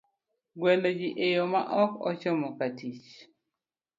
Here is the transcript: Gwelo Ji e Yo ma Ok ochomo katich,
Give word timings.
Gwelo 0.59 0.89
Ji 0.99 1.09
e 1.25 1.27
Yo 1.35 1.43
ma 1.51 1.61
Ok 1.81 1.91
ochomo 2.09 2.47
katich, 2.57 3.09